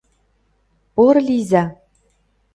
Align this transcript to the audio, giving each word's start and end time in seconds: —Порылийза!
—Порылийза! 0.95 1.63